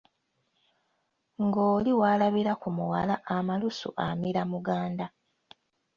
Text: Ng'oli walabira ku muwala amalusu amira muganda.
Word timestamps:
Ng'oli 1.43 1.91
walabira 2.01 2.53
ku 2.61 2.67
muwala 2.77 3.15
amalusu 3.35 3.89
amira 4.07 4.41
muganda. 4.51 5.05